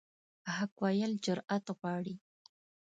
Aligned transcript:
حق 0.55 0.73
ویل 0.83 1.11
جرأت 1.25 1.65
غواړي. 1.77 2.15